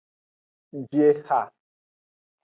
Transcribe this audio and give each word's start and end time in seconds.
Ji 0.89 1.01
eha. 1.09 1.41